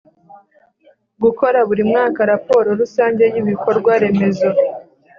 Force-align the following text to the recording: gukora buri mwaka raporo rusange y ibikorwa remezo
gukora 1.23 1.59
buri 1.67 1.83
mwaka 1.91 2.19
raporo 2.31 2.67
rusange 2.81 3.23
y 3.33 3.37
ibikorwa 3.41 3.91
remezo 4.01 4.49